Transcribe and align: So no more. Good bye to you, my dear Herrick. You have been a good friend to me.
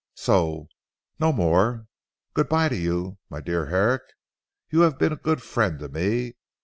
So 0.15 0.65
no 1.19 1.31
more. 1.31 1.85
Good 2.33 2.49
bye 2.49 2.69
to 2.69 2.75
you, 2.75 3.19
my 3.29 3.39
dear 3.39 3.67
Herrick. 3.67 4.01
You 4.71 4.79
have 4.81 4.97
been 4.97 5.13
a 5.13 5.15
good 5.15 5.43
friend 5.43 5.77
to 5.77 5.89
me. 5.89 6.33